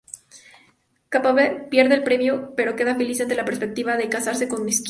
Krabappel 1.09 1.69
pierde 1.69 1.93
el 1.93 2.03
premio, 2.03 2.55
pero 2.57 2.75
queda 2.75 2.95
feliz 2.95 3.21
ante 3.21 3.35
la 3.35 3.45
perspectiva 3.45 3.97
de 3.97 4.09
casarse 4.09 4.47
con 4.47 4.61
Skinner. 4.61 4.79